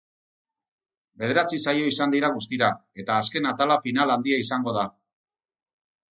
[1.23, 2.69] Bederatzi saio izan dira guztira,
[3.03, 4.87] eta azken atala final handia izango da.